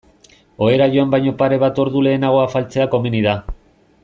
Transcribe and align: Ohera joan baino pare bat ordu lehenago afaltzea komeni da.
Ohera 0.67 0.87
joan 0.95 1.11
baino 1.15 1.33
pare 1.43 1.59
bat 1.67 1.83
ordu 1.85 2.03
lehenago 2.09 2.43
afaltzea 2.47 2.93
komeni 2.97 3.23
da. 3.31 3.41